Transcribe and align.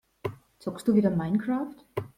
Zockst 0.57 0.87
du 0.87 0.95
wieder 0.95 1.11
Minecraft? 1.11 1.75